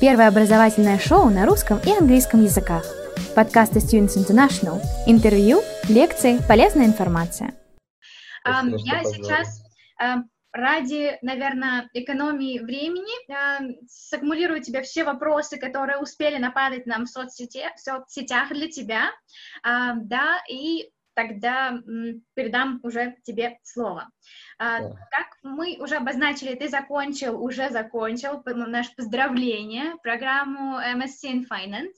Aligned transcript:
Первое 0.00 0.28
образовательное 0.28 0.98
шоу 0.98 1.28
на 1.28 1.44
русском 1.44 1.78
и 1.84 1.90
английском 1.90 2.42
языках. 2.42 2.86
Подкасты 3.36 3.80
Students 3.80 4.16
International. 4.16 4.80
Интервью, 5.06 5.60
лекции, 5.90 6.38
полезная 6.48 6.86
информация. 6.86 7.54
Um, 8.48 8.76
я 8.78 9.04
сейчас 9.04 9.62
um, 10.02 10.22
ради, 10.52 11.18
наверное, 11.20 11.90
экономии 11.92 12.60
времени 12.60 13.12
uh, 13.30 13.74
саккумулирую 13.88 14.62
тебе 14.62 14.80
все 14.80 15.04
вопросы, 15.04 15.58
которые 15.58 15.98
успели 15.98 16.38
нападать 16.38 16.86
нам 16.86 17.04
в, 17.04 17.08
соцсетях 17.10 18.48
для 18.48 18.68
тебя, 18.70 19.10
да, 19.62 20.42
и 20.48 20.90
тогда 21.20 21.78
передам 22.34 22.80
уже 22.82 23.16
тебе 23.24 23.58
слово. 23.62 24.08
А, 24.58 24.80
да. 24.80 24.88
Как 25.10 25.36
мы 25.42 25.76
уже 25.78 25.96
обозначили, 25.96 26.54
ты 26.54 26.68
закончил, 26.68 27.42
уже 27.42 27.68
закончил 27.70 28.42
наше 28.44 28.94
поздравление, 28.96 29.96
программу 30.02 30.78
MSc 30.78 31.24
in 31.24 31.44
Finance. 31.50 31.96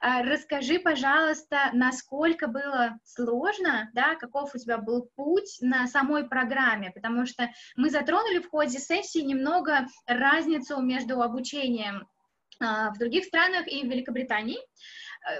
А, 0.00 0.22
расскажи, 0.22 0.78
пожалуйста, 0.78 1.70
насколько 1.72 2.46
было 2.46 2.98
сложно, 3.04 3.90
да, 3.94 4.14
каков 4.14 4.54
у 4.54 4.58
тебя 4.58 4.78
был 4.78 5.10
путь 5.16 5.58
на 5.60 5.86
самой 5.88 6.28
программе, 6.28 6.92
потому 6.92 7.26
что 7.26 7.50
мы 7.76 7.90
затронули 7.90 8.38
в 8.38 8.48
ходе 8.48 8.78
сессии 8.78 9.20
немного 9.20 9.86
разницу 10.06 10.80
между 10.80 11.20
обучением 11.20 12.08
а, 12.60 12.90
в 12.90 12.98
других 12.98 13.24
странах 13.24 13.66
и 13.66 13.82
в 13.82 13.90
Великобритании. 13.90 14.58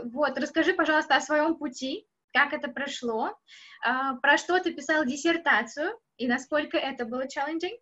Вот, 0.04 0.38
расскажи, 0.38 0.74
пожалуйста, 0.74 1.16
о 1.16 1.20
своем 1.20 1.56
пути, 1.56 2.06
как 2.32 2.52
это 2.52 2.68
прошло, 2.68 3.38
а, 3.84 4.16
про 4.16 4.38
что 4.38 4.58
ты 4.58 4.72
писал 4.72 5.04
диссертацию 5.04 5.98
и 6.16 6.26
насколько 6.26 6.76
это 6.76 7.04
было 7.04 7.26
challenging. 7.26 7.76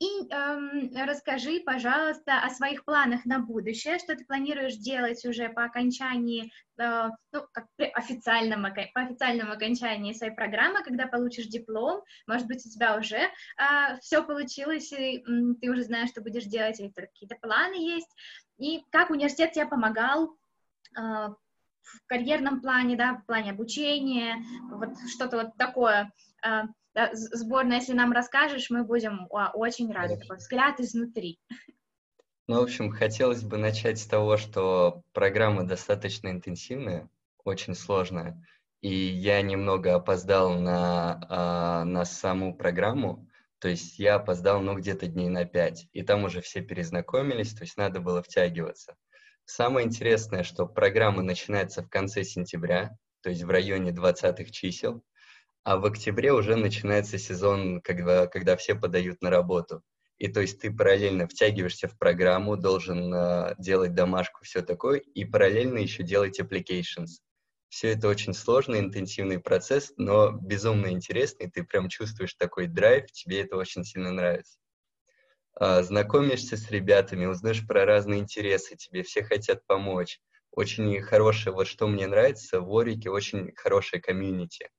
И 0.00 0.28
эм, 0.30 0.92
расскажи, 0.94 1.60
пожалуйста, 1.66 2.40
о 2.40 2.50
своих 2.50 2.84
планах 2.84 3.24
на 3.24 3.40
будущее, 3.40 3.98
что 3.98 4.14
ты 4.14 4.24
планируешь 4.24 4.76
делать 4.76 5.24
уже 5.24 5.48
по 5.48 5.64
окончании, 5.64 6.52
э, 6.78 7.08
ну, 7.32 7.42
как 7.52 7.66
при 7.74 7.86
официальном, 7.86 8.62
по 8.94 9.00
официальному 9.00 9.52
окончании 9.52 10.12
своей 10.12 10.32
программы, 10.32 10.84
когда 10.84 11.08
получишь 11.08 11.46
диплом, 11.46 12.04
может 12.28 12.46
быть, 12.46 12.64
у 12.64 12.70
тебя 12.70 12.96
уже 12.96 13.16
э, 13.16 13.98
все 14.00 14.22
получилось, 14.22 14.92
и 14.92 15.18
э, 15.18 15.22
ты 15.60 15.68
уже 15.68 15.82
знаешь, 15.82 16.10
что 16.10 16.20
будешь 16.20 16.44
делать, 16.44 16.78
или 16.78 16.90
какие-то 16.90 17.34
планы 17.34 17.74
есть, 17.74 18.14
и 18.56 18.84
как 18.92 19.10
университет 19.10 19.50
тебе 19.50 19.66
помогал 19.66 20.36
э, 20.96 21.28
в 22.04 22.06
карьерном 22.06 22.60
плане, 22.60 22.96
да, 22.96 23.14
в 23.14 23.26
плане 23.26 23.52
обучения, 23.52 24.36
вот 24.70 24.90
что-то 25.08 25.36
вот 25.36 25.56
такое. 25.56 26.12
А, 26.42 26.64
сборная, 27.12 27.78
если 27.78 27.92
нам 27.92 28.12
расскажешь, 28.12 28.70
мы 28.70 28.84
будем 28.84 29.26
очень 29.30 29.92
рады. 29.92 30.18
Такой 30.18 30.38
взгляд 30.38 30.80
изнутри. 30.80 31.38
Ну, 32.48 32.60
в 32.60 32.62
общем, 32.62 32.90
хотелось 32.90 33.42
бы 33.42 33.58
начать 33.58 33.98
с 33.98 34.06
того, 34.06 34.38
что 34.38 35.02
программа 35.12 35.64
достаточно 35.64 36.28
интенсивная, 36.28 37.10
очень 37.44 37.74
сложная, 37.74 38.42
и 38.80 38.88
я 38.88 39.42
немного 39.42 39.94
опоздал 39.94 40.54
на, 40.54 41.20
а, 41.28 41.84
на 41.84 42.06
саму 42.06 42.56
программу, 42.56 43.28
то 43.58 43.68
есть 43.68 43.98
я 43.98 44.14
опоздал, 44.14 44.62
ну, 44.62 44.76
где-то 44.76 45.08
дней 45.08 45.28
на 45.28 45.44
пять, 45.44 45.88
и 45.92 46.02
там 46.02 46.24
уже 46.24 46.40
все 46.40 46.62
перезнакомились, 46.62 47.52
то 47.52 47.64
есть 47.64 47.76
надо 47.76 48.00
было 48.00 48.22
втягиваться. 48.22 48.96
Самое 49.50 49.86
интересное, 49.86 50.42
что 50.42 50.66
программа 50.66 51.22
начинается 51.22 51.82
в 51.82 51.88
конце 51.88 52.22
сентября, 52.22 52.94
то 53.22 53.30
есть 53.30 53.42
в 53.44 53.48
районе 53.48 53.92
20-х 53.92 54.44
чисел, 54.50 55.02
а 55.64 55.78
в 55.78 55.86
октябре 55.86 56.34
уже 56.34 56.54
начинается 56.54 57.16
сезон, 57.16 57.80
когда, 57.80 58.26
когда 58.26 58.58
все 58.58 58.74
подают 58.74 59.22
на 59.22 59.30
работу. 59.30 59.82
И 60.18 60.28
то 60.28 60.42
есть 60.42 60.60
ты 60.60 60.70
параллельно 60.70 61.26
втягиваешься 61.26 61.88
в 61.88 61.96
программу, 61.96 62.58
должен 62.58 63.12
э, 63.14 63.54
делать 63.58 63.94
домашку, 63.94 64.44
все 64.44 64.60
такое, 64.60 64.98
и 64.98 65.24
параллельно 65.24 65.78
еще 65.78 66.02
делать 66.02 66.38
applications. 66.38 67.22
Все 67.70 67.92
это 67.92 68.08
очень 68.08 68.34
сложный, 68.34 68.80
интенсивный 68.80 69.40
процесс, 69.40 69.94
но 69.96 70.30
безумно 70.30 70.88
интересный, 70.88 71.50
ты 71.50 71.64
прям 71.64 71.88
чувствуешь 71.88 72.34
такой 72.34 72.66
драйв, 72.66 73.10
тебе 73.12 73.40
это 73.40 73.56
очень 73.56 73.82
сильно 73.82 74.12
нравится. 74.12 74.58
А, 75.54 75.82
знакомишься 75.82 76.56
с 76.56 76.70
ребятами, 76.70 77.26
узнаешь 77.26 77.66
про 77.66 77.84
разные 77.84 78.20
интересы, 78.20 78.76
тебе 78.76 79.02
все 79.02 79.22
хотят 79.22 79.66
помочь. 79.66 80.20
Очень 80.52 81.00
хорошее, 81.02 81.54
вот 81.54 81.66
что 81.66 81.86
мне 81.86 82.06
нравится, 82.06 82.60
в 82.60 82.76
Орике 82.76 83.10
очень 83.10 83.52
хорошая 83.54 84.00
комьюнити. 84.00 84.70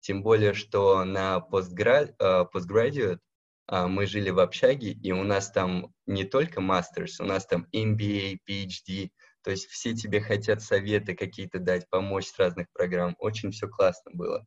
Тем 0.00 0.22
более, 0.22 0.54
что 0.54 1.04
на 1.04 1.40
постград, 1.40 2.14
а, 2.18 2.46
postgraduate 2.52 3.18
а, 3.66 3.88
мы 3.88 4.06
жили 4.06 4.30
в 4.30 4.38
общаге, 4.38 4.92
и 4.92 5.12
у 5.12 5.24
нас 5.24 5.50
там 5.50 5.92
не 6.06 6.24
только 6.24 6.60
мастерс, 6.60 7.20
у 7.20 7.24
нас 7.24 7.46
там 7.46 7.66
MBA, 7.74 8.38
PhD, 8.48 9.10
то 9.42 9.50
есть 9.50 9.66
все 9.68 9.94
тебе 9.94 10.20
хотят 10.20 10.62
советы 10.62 11.14
какие-то 11.14 11.58
дать, 11.58 11.88
помочь 11.90 12.26
с 12.26 12.38
разных 12.38 12.66
программ. 12.72 13.14
Очень 13.18 13.50
все 13.50 13.68
классно 13.68 14.10
было. 14.14 14.46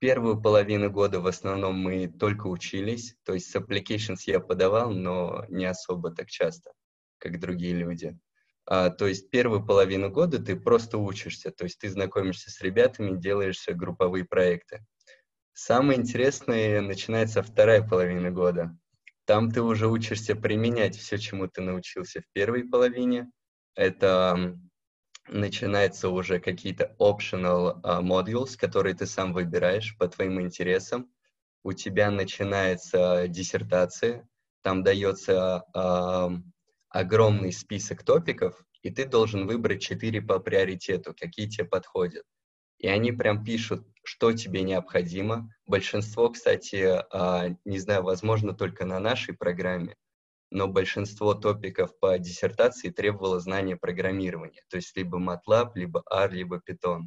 Первую 0.00 0.40
половину 0.40 0.90
года 0.90 1.20
в 1.20 1.26
основном 1.26 1.78
мы 1.78 2.08
только 2.08 2.46
учились, 2.46 3.16
то 3.22 3.34
есть 3.34 3.50
с 3.50 3.54
applications 3.54 4.20
я 4.24 4.40
подавал, 4.40 4.90
но 4.92 5.44
не 5.50 5.66
особо 5.66 6.10
так 6.10 6.28
часто, 6.30 6.72
как 7.18 7.38
другие 7.38 7.74
люди. 7.74 8.18
А, 8.64 8.88
то 8.88 9.06
есть 9.06 9.28
первую 9.28 9.64
половину 9.64 10.10
года 10.10 10.42
ты 10.42 10.56
просто 10.56 10.96
учишься, 10.96 11.50
то 11.50 11.64
есть 11.64 11.78
ты 11.78 11.90
знакомишься 11.90 12.50
с 12.50 12.62
ребятами, 12.62 13.20
делаешь 13.20 13.62
групповые 13.68 14.24
проекты. 14.24 14.86
Самое 15.52 16.00
интересное 16.00 16.80
начинается 16.80 17.42
вторая 17.42 17.86
половина 17.86 18.30
года. 18.30 18.74
Там 19.26 19.50
ты 19.50 19.60
уже 19.60 19.86
учишься 19.86 20.34
применять 20.34 20.96
все, 20.96 21.18
чему 21.18 21.46
ты 21.46 21.60
научился 21.60 22.22
в 22.22 22.24
первой 22.32 22.64
половине. 22.64 23.30
Это 23.74 24.58
начинаются 25.28 26.08
уже 26.08 26.40
какие-то 26.40 26.94
optional 26.98 27.80
uh, 27.82 28.02
modules, 28.02 28.56
которые 28.56 28.94
ты 28.94 29.06
сам 29.06 29.32
выбираешь 29.32 29.96
по 29.98 30.08
твоим 30.08 30.40
интересам. 30.40 31.10
У 31.62 31.72
тебя 31.72 32.10
начинается 32.10 33.28
диссертация, 33.28 34.28
там 34.62 34.82
дается 34.82 35.64
uh, 35.74 36.36
огромный 36.88 37.52
список 37.52 38.02
топиков, 38.02 38.64
и 38.82 38.90
ты 38.90 39.04
должен 39.04 39.46
выбрать 39.46 39.82
четыре 39.82 40.22
по 40.22 40.38
приоритету, 40.38 41.14
какие 41.18 41.48
тебе 41.48 41.66
подходят. 41.66 42.24
И 42.78 42.88
они 42.88 43.12
прям 43.12 43.44
пишут, 43.44 43.86
что 44.02 44.32
тебе 44.32 44.62
необходимо. 44.62 45.50
Большинство, 45.66 46.30
кстати, 46.30 47.02
uh, 47.14 47.56
не 47.64 47.78
знаю, 47.78 48.02
возможно, 48.02 48.54
только 48.54 48.86
на 48.86 48.98
нашей 48.98 49.34
программе, 49.34 49.96
но 50.50 50.68
большинство 50.68 51.34
топиков 51.34 51.98
по 51.98 52.18
диссертации 52.18 52.90
требовало 52.90 53.40
знания 53.40 53.76
программирования, 53.76 54.62
то 54.68 54.76
есть 54.76 54.96
либо 54.96 55.18
MATLAB, 55.18 55.72
либо 55.74 56.02
R, 56.10 56.32
либо 56.32 56.60
Python. 56.60 57.02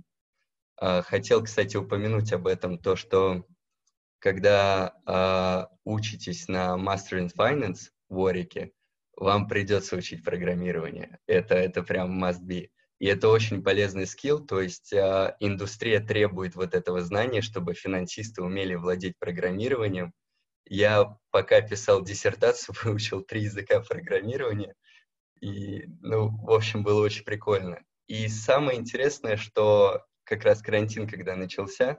А, 0.78 1.02
хотел, 1.02 1.44
кстати, 1.44 1.78
упомянуть 1.78 2.34
об 2.34 2.48
этом, 2.48 2.78
то, 2.78 2.96
что 2.96 3.46
когда 4.24 4.94
uh, 5.06 5.68
учитесь 5.84 6.48
на 6.48 6.78
Master 6.78 7.20
in 7.20 7.30
Finance 7.38 7.90
в 8.08 8.26
Орике, 8.26 8.72
вам 9.18 9.50
придется 9.50 9.98
учить 9.98 10.24
программирование. 10.24 11.20
Это, 11.28 11.56
это 11.56 11.84
прям 11.84 12.24
must 12.24 12.42
be. 12.48 12.70
И 13.00 13.06
это 13.08 13.28
очень 13.28 13.62
полезный 13.62 14.08
скилл, 14.08 14.40
то 14.40 14.62
есть 14.62 14.94
uh, 14.94 15.34
индустрия 15.42 16.00
требует 16.00 16.56
вот 16.56 16.74
этого 16.74 17.02
знания, 17.02 17.42
чтобы 17.42 17.74
финансисты 17.74 18.42
умели 18.42 18.76
владеть 18.76 19.20
программированием, 19.20 20.14
я 20.66 21.18
пока 21.32 21.62
писал 21.62 22.04
диссертацию, 22.04 22.76
выучил 22.84 23.22
три 23.22 23.44
языка 23.44 23.82
программирования, 23.82 24.76
и, 25.42 25.86
ну, 26.02 26.30
в 26.30 26.52
общем, 26.52 26.84
было 26.84 27.04
очень 27.04 27.26
прикольно. 27.26 27.82
И 28.08 28.28
самое 28.28 28.80
интересное, 28.80 29.38
что 29.38 30.06
как 30.24 30.44
раз 30.44 30.62
карантин, 30.62 31.08
когда 31.08 31.36
начался, 31.36 31.98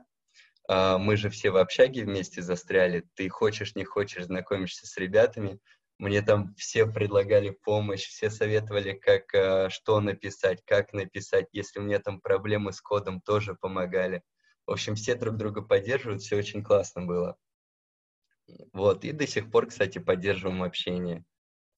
а, 0.68 0.98
мы 0.98 1.16
же 1.16 1.28
все 1.28 1.50
в 1.50 1.56
общаге 1.56 2.04
вместе 2.04 2.42
застряли, 2.42 3.04
ты 3.14 3.28
хочешь, 3.28 3.74
не 3.74 3.84
хочешь, 3.84 4.24
знакомишься 4.24 4.86
с 4.86 4.96
ребятами, 4.96 5.60
мне 5.98 6.22
там 6.22 6.54
все 6.56 6.86
предлагали 6.86 7.50
помощь, 7.50 8.06
все 8.06 8.30
советовали, 8.30 8.94
как, 8.94 9.34
а, 9.34 9.70
что 9.70 10.00
написать, 10.00 10.62
как 10.64 10.92
написать. 10.92 11.46
Если 11.52 11.80
у 11.80 11.82
меня 11.82 11.98
там 12.00 12.20
проблемы 12.20 12.72
с 12.72 12.80
кодом, 12.80 13.20
тоже 13.20 13.54
помогали. 13.54 14.22
В 14.66 14.72
общем, 14.72 14.94
все 14.94 15.14
друг 15.14 15.36
друга 15.36 15.62
поддерживают, 15.62 16.22
все 16.22 16.36
очень 16.36 16.62
классно 16.62 17.02
было. 17.02 17.36
Вот, 18.72 19.04
и 19.04 19.12
до 19.12 19.26
сих 19.26 19.50
пор, 19.50 19.66
кстати, 19.66 19.98
поддерживаем 19.98 20.62
общение. 20.62 21.24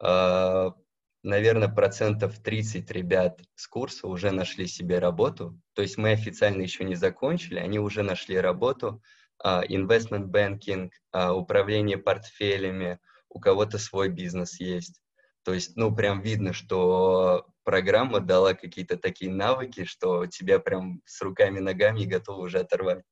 А, 0.01 0.75
наверное, 1.23 1.69
процентов 1.69 2.39
30 2.39 2.91
ребят 2.91 3.41
с 3.55 3.67
курса 3.67 4.07
уже 4.09 4.31
нашли 4.31 4.67
себе 4.67 4.99
работу. 4.99 5.61
То 5.75 5.83
есть 5.83 5.97
мы 5.97 6.13
официально 6.13 6.63
еще 6.63 6.85
не 6.85 6.95
закончили, 6.95 7.59
они 7.59 7.79
уже 7.79 8.03
нашли 8.03 8.39
работу. 8.39 9.03
А, 9.43 9.65
investment 9.65 10.31
banking, 10.31 10.91
а, 11.13 11.35
управление 11.35 11.99
портфелями, 11.99 12.99
у 13.29 13.41
кого-то 13.41 13.79
свой 13.79 14.09
бизнес 14.09 14.59
есть. 14.61 15.01
То 15.45 15.53
есть, 15.53 15.77
ну, 15.77 15.95
прям 15.95 16.23
видно, 16.23 16.53
что 16.53 17.47
программа 17.63 18.21
дала 18.21 18.55
какие-то 18.55 18.97
такие 18.97 19.31
навыки, 19.31 19.85
что 19.85 20.27
тебя 20.27 20.59
прям 20.59 21.03
с 21.05 21.21
руками-ногами 21.21 22.05
готовы 22.05 22.45
уже 22.45 22.61
оторвать. 22.61 23.05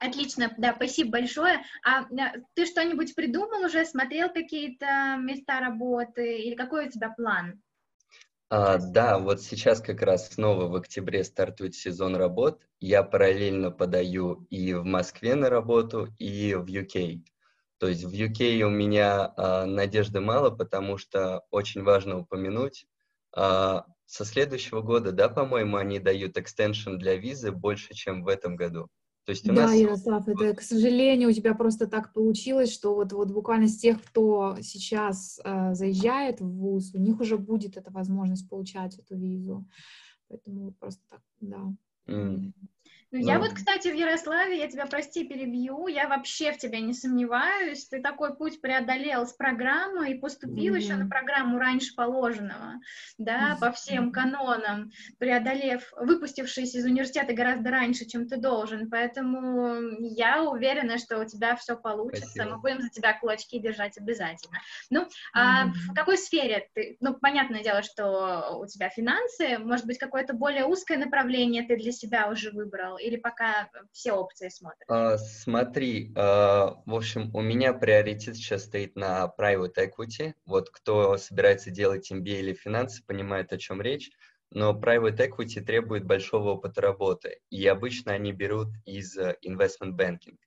Отлично, 0.00 0.54
да, 0.58 0.74
спасибо 0.74 1.12
большое. 1.12 1.62
А 1.84 2.04
ты 2.54 2.66
что-нибудь 2.66 3.14
придумал 3.14 3.64
уже, 3.64 3.84
смотрел 3.84 4.28
какие-то 4.32 5.16
места 5.18 5.60
работы 5.60 6.38
или 6.38 6.54
какой 6.54 6.86
у 6.86 6.90
тебя 6.90 7.10
план? 7.10 7.60
А, 8.50 8.78
да, 8.78 9.18
вот 9.18 9.42
сейчас 9.42 9.80
как 9.80 10.00
раз 10.02 10.30
снова 10.30 10.68
в 10.68 10.74
октябре 10.76 11.24
стартует 11.24 11.74
сезон 11.74 12.16
работ. 12.16 12.62
Я 12.80 13.02
параллельно 13.02 13.70
подаю 13.70 14.46
и 14.50 14.72
в 14.72 14.84
Москве 14.84 15.34
на 15.34 15.50
работу, 15.50 16.08
и 16.18 16.54
в 16.54 16.64
UK. 16.66 17.24
То 17.78 17.88
есть 17.88 18.04
в 18.04 18.12
UK 18.12 18.62
у 18.62 18.70
меня 18.70 19.32
а, 19.36 19.66
надежды 19.66 20.20
мало, 20.20 20.50
потому 20.50 20.96
что 20.96 21.42
очень 21.50 21.82
важно 21.82 22.18
упомянуть, 22.18 22.86
а, 23.36 23.84
со 24.06 24.24
следующего 24.24 24.80
года, 24.80 25.12
да, 25.12 25.28
по-моему, 25.28 25.76
они 25.76 25.98
дают 25.98 26.38
экстеншн 26.38 26.96
для 26.96 27.16
визы 27.16 27.52
больше, 27.52 27.92
чем 27.92 28.24
в 28.24 28.28
этом 28.28 28.56
году. 28.56 28.88
То 29.28 29.32
есть 29.32 29.46
у 29.46 29.52
да, 29.52 29.66
нас... 29.66 29.74
Ярослав, 29.74 30.26
это, 30.26 30.54
к 30.54 30.62
сожалению, 30.62 31.28
у 31.28 31.32
тебя 31.32 31.52
просто 31.52 31.86
так 31.86 32.14
получилось, 32.14 32.72
что 32.72 32.94
вот, 32.94 33.12
вот 33.12 33.30
буквально 33.30 33.68
с 33.68 33.76
тех, 33.76 34.02
кто 34.02 34.56
сейчас 34.62 35.38
э, 35.44 35.74
заезжает 35.74 36.40
в 36.40 36.48
ВУЗ, 36.48 36.94
у 36.94 36.98
них 36.98 37.20
уже 37.20 37.36
будет 37.36 37.76
эта 37.76 37.90
возможность 37.90 38.48
получать 38.48 38.98
эту 38.98 39.18
визу. 39.18 39.68
Поэтому 40.28 40.72
просто 40.80 41.02
так, 41.10 41.20
да. 41.42 41.60
Mm. 42.06 42.52
Ну, 43.10 43.18
я 43.20 43.38
вот, 43.38 43.54
кстати, 43.54 43.88
в 43.88 43.94
Ярославе, 43.94 44.58
я 44.58 44.68
тебя, 44.68 44.84
прости, 44.84 45.26
перебью, 45.26 45.86
я 45.86 46.08
вообще 46.08 46.52
в 46.52 46.58
тебя 46.58 46.80
не 46.80 46.92
сомневаюсь, 46.92 47.88
ты 47.88 48.02
такой 48.02 48.36
путь 48.36 48.60
преодолел 48.60 49.26
с 49.26 49.32
программой 49.32 50.12
и 50.12 50.18
поступил 50.18 50.74
mm-hmm. 50.74 50.78
еще 50.78 50.94
на 50.94 51.08
программу 51.08 51.58
раньше 51.58 51.94
положенного, 51.94 52.74
да, 53.16 53.52
mm-hmm. 53.52 53.60
по 53.60 53.72
всем 53.72 54.12
канонам, 54.12 54.90
преодолев, 55.18 55.90
выпустившись 55.96 56.74
из 56.74 56.84
университета 56.84 57.32
гораздо 57.32 57.70
раньше, 57.70 58.04
чем 58.04 58.28
ты 58.28 58.36
должен, 58.36 58.90
поэтому 58.90 59.80
я 60.00 60.42
уверена, 60.42 60.98
что 60.98 61.18
у 61.18 61.24
тебя 61.24 61.56
все 61.56 61.76
получится, 61.76 62.28
Спасибо. 62.28 62.56
мы 62.56 62.60
будем 62.60 62.82
за 62.82 62.90
тебя 62.90 63.18
кулачки 63.18 63.58
держать 63.58 63.96
обязательно. 63.96 64.58
Ну, 64.90 65.04
mm-hmm. 65.04 65.06
а 65.32 65.66
в 65.66 65.94
какой 65.94 66.18
сфере 66.18 66.68
ты, 66.74 66.98
ну, 67.00 67.14
понятное 67.14 67.62
дело, 67.62 67.82
что 67.82 68.58
у 68.60 68.66
тебя 68.66 68.90
финансы, 68.90 69.58
может 69.58 69.86
быть, 69.86 69.98
какое-то 69.98 70.34
более 70.34 70.66
узкое 70.66 70.98
направление 70.98 71.62
ты 71.62 71.76
для 71.76 71.92
себя 71.92 72.28
уже 72.28 72.50
выбрал, 72.50 72.77
или 73.00 73.16
пока 73.16 73.70
все 73.92 74.12
опции 74.12 74.48
смотришь? 74.48 74.86
А, 74.88 75.18
смотри, 75.18 76.12
а, 76.16 76.82
в 76.86 76.94
общем, 76.94 77.34
у 77.34 77.40
меня 77.40 77.72
приоритет 77.72 78.36
сейчас 78.36 78.64
стоит 78.64 78.96
на 78.96 79.32
private 79.38 79.74
equity. 79.76 80.34
Вот 80.46 80.70
кто 80.70 81.16
собирается 81.16 81.70
делать 81.70 82.10
MBA 82.10 82.40
или 82.40 82.52
финансы, 82.54 83.02
понимает, 83.04 83.52
о 83.52 83.58
чем 83.58 83.82
речь. 83.82 84.10
Но 84.50 84.72
private 84.72 85.18
equity 85.18 85.60
требует 85.60 86.04
большого 86.04 86.52
опыта 86.52 86.80
работы, 86.80 87.40
и 87.50 87.66
обычно 87.66 88.12
они 88.12 88.32
берут 88.32 88.68
из 88.86 89.16
э, 89.18 89.36
investment 89.44 89.96
banking. 89.96 90.38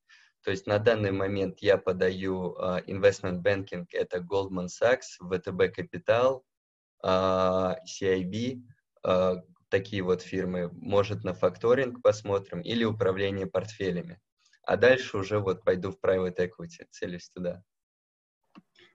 То 0.44 0.50
есть 0.50 0.66
на 0.66 0.80
данный 0.80 1.12
момент 1.12 1.60
я 1.60 1.78
подаю 1.78 2.56
uh, 2.56 2.84
investment 2.86 3.44
banking, 3.44 3.86
это 3.92 4.18
Goldman 4.18 4.68
Sachs, 4.68 5.20
VTB 5.22 5.72
Capital, 5.76 6.42
uh, 7.04 7.76
CIB, 7.86 8.64
uh, 9.06 9.38
такие 9.72 10.04
вот 10.04 10.22
фирмы, 10.22 10.70
может 10.74 11.24
на 11.24 11.34
факторинг 11.34 12.04
посмотрим 12.04 12.62
или 12.62 12.84
управление 12.86 13.48
портфелями. 13.48 14.20
А 14.64 14.78
дальше 14.78 15.18
уже 15.18 15.40
вот 15.40 15.64
пойду 15.66 15.92
в 15.92 16.00
private 16.06 16.38
equity, 16.38 16.86
целюсь 16.92 17.30
туда 17.32 17.64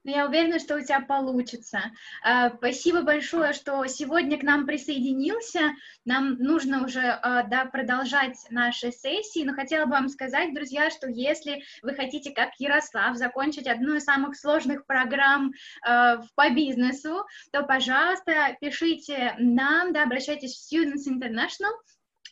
но 0.06 0.12
я 0.12 0.26
уверена, 0.26 0.61
что 0.61 0.76
у 0.76 0.81
тебя 0.81 1.00
получится. 1.00 1.81
А, 2.23 2.50
спасибо 2.50 3.03
большое, 3.03 3.53
что 3.53 3.85
сегодня 3.87 4.38
к 4.38 4.44
нам 4.44 4.64
присоединился. 4.64 5.73
Нам 6.05 6.35
нужно 6.35 6.85
уже 6.85 7.00
а, 7.00 7.43
да, 7.43 7.64
продолжать 7.64 8.38
наши 8.50 8.93
сессии, 8.93 9.43
но 9.43 9.53
хотела 9.53 9.87
бы 9.87 9.93
вам 9.93 10.08
сказать, 10.08 10.55
друзья, 10.55 10.91
что 10.91 11.08
если 11.08 11.64
вы 11.82 11.94
хотите, 11.94 12.31
как 12.31 12.50
Ярослав, 12.58 13.17
закончить 13.17 13.67
одну 13.67 13.94
из 13.97 14.05
самых 14.05 14.37
сложных 14.37 14.87
программ 14.87 15.53
а, 15.82 16.23
по 16.37 16.50
бизнесу, 16.50 17.26
то, 17.50 17.64
пожалуйста, 17.64 18.56
пишите 18.61 19.35
нам, 19.38 19.93
да, 19.93 20.05
обращайтесь 20.05 20.55
в 20.55 20.73
Students 20.73 21.12
International, 21.12 21.73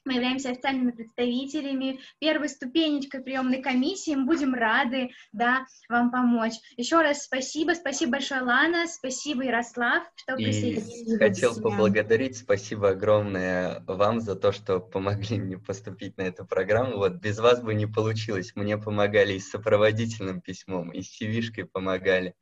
мы 0.04 0.14
являемся 0.14 0.50
официальными 0.50 0.90
представителями, 0.90 2.00
первой 2.18 2.48
ступенечкой 2.48 3.22
приемной 3.22 3.62
комиссии, 3.62 4.14
мы 4.14 4.26
будем 4.26 4.54
рады, 4.54 5.10
да, 5.32 5.66
вам 5.88 6.10
помочь. 6.10 6.54
Еще 6.76 7.00
раз 7.00 7.24
спасибо, 7.24 7.72
спасибо 7.72 8.12
большое, 8.12 8.42
Лана, 8.42 8.86
спасибо, 8.86 9.44
Ярослав, 9.44 10.04
что 10.16 10.36
присоединились. 10.36 11.18
хотел 11.18 11.54
поблагодарить, 11.60 12.36
спасибо 12.36 12.90
огромное 12.90 13.82
вам 13.86 14.20
за 14.20 14.36
то, 14.36 14.52
что 14.52 14.80
помогли 14.80 15.38
мне 15.38 15.58
поступить 15.58 16.16
на 16.16 16.22
эту 16.22 16.46
программу. 16.46 16.96
Вот 16.96 17.14
без 17.14 17.38
вас 17.38 17.60
бы 17.60 17.74
не 17.74 17.86
получилось, 17.86 18.52
мне 18.54 18.78
помогали 18.78 19.34
и 19.34 19.40
с 19.40 19.50
сопроводительным 19.50 20.40
письмом, 20.40 20.90
и 20.90 21.02
с 21.02 21.20
cv 21.20 21.64
помогали, 21.66 22.34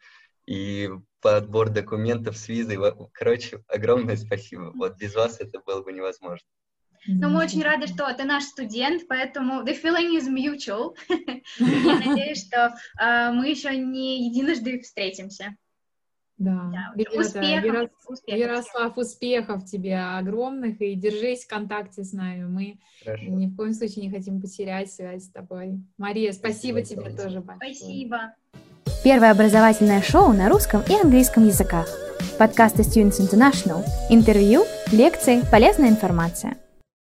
и 0.46 0.90
подбор 1.20 1.70
документов 1.70 2.36
с 2.36 2.48
визой. 2.48 2.78
Короче, 3.12 3.62
огромное 3.68 4.16
спасибо. 4.16 4.72
Вот 4.74 4.98
без 4.98 5.14
вас 5.14 5.40
это 5.40 5.60
было 5.60 5.82
бы 5.82 5.92
невозможно. 5.92 6.46
Но 7.06 7.28
мы 7.28 7.42
очень 7.42 7.62
рады, 7.62 7.86
что 7.86 8.12
ты 8.14 8.24
наш 8.24 8.44
студент, 8.44 9.02
поэтому 9.08 9.62
the 9.62 9.76
feeling 9.80 10.16
is 10.16 10.28
mutual. 10.28 10.94
Я 11.58 11.98
надеюсь, 12.06 12.46
что 12.46 12.74
uh, 13.00 13.32
мы 13.32 13.48
еще 13.48 13.76
не 13.76 14.28
единожды 14.28 14.80
встретимся. 14.80 15.56
Да, 16.38 16.72
да 16.96 17.04
успехов, 17.14 17.64
Яро... 17.64 17.90
успехов. 18.08 18.40
Ярослав, 18.40 18.98
успехов 18.98 19.64
тебе 19.64 19.98
огромных, 19.98 20.80
и 20.80 20.94
держись 20.94 21.44
в 21.44 21.48
контакте 21.48 22.02
с 22.02 22.12
нами. 22.12 22.44
Мы 22.44 22.78
Хорошо. 23.04 23.24
ни 23.26 23.46
в 23.46 23.56
коем 23.56 23.74
случае 23.74 24.06
не 24.06 24.10
хотим 24.10 24.40
потерять 24.40 24.90
связь 24.90 25.24
с 25.24 25.30
тобой. 25.30 25.80
Мария, 25.98 26.32
спасибо, 26.32 26.78
спасибо 26.78 27.04
тебе 27.04 27.16
тоже 27.16 27.40
большое. 27.40 27.74
Спасибо. 27.74 28.34
Первое 29.04 29.32
образовательное 29.32 30.02
шоу 30.02 30.32
на 30.32 30.48
русском 30.48 30.82
и 30.88 30.94
английском 30.94 31.46
языках. 31.46 31.88
Подкасты 32.38 32.82
Students 32.82 33.20
International. 33.20 33.84
Интервью, 34.10 34.64
лекции, 34.90 35.42
полезная 35.50 35.90
информация. 35.90 36.56